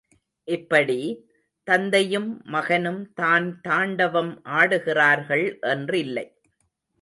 [0.47, 0.97] இப்படி,
[1.67, 6.25] தந்தையும் மகனும் தான் தாண்டவம் ஆடுகிறார்கள் என்றில்லை.